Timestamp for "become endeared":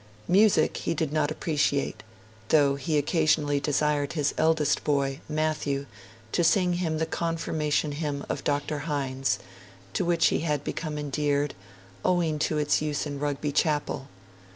10.63-11.53